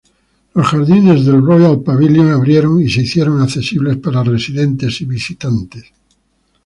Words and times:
Los 0.55 0.65
Jardines 0.65 1.27
del 1.27 1.43
Royal 1.45 1.79
Pavilion 1.83 2.31
abrieron 2.31 2.81
y 2.81 2.89
se 2.89 3.01
hicieron 3.01 3.39
accesibles 3.39 3.97
para 3.97 4.23
residentes 4.23 4.99
y 5.01 5.05
visitantes. 5.05 5.93